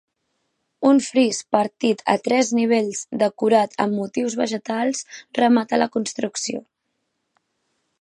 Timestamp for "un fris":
0.91-1.41